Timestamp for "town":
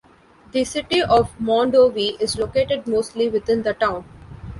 3.75-4.03